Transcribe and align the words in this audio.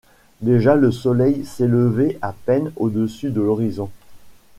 Déjà 0.41 0.73
le 0.73 0.89
soleil 0.91 1.45
s’élevait 1.45 2.17
à 2.23 2.33
peine 2.33 2.71
au-dessus 2.75 3.29
de 3.29 3.39
l’horizon. 3.39 3.91